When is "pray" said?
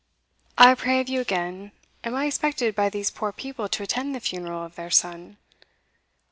0.73-0.99